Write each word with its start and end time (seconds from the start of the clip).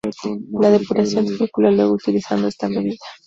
La 0.59 0.71
depuración 0.71 1.27
se 1.27 1.37
calcula 1.37 1.69
luego 1.69 1.93
utilizando 1.93 2.47
esta 2.47 2.67
medida. 2.67 2.97